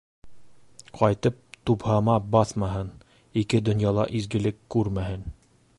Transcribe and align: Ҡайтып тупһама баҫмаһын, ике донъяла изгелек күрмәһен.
Ҡайтып 0.99 1.37
тупһама 1.69 2.15
баҫмаһын, 2.37 2.91
ике 3.45 3.63
донъяла 3.69 4.11
изгелек 4.23 4.61
күрмәһен. 4.77 5.29